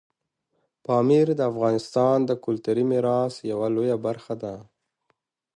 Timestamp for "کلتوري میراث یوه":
2.45-3.67